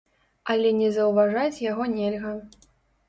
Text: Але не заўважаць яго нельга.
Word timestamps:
Але 0.53 0.71
не 0.79 0.87
заўважаць 0.95 1.63
яго 1.71 1.83
нельга. 1.95 2.33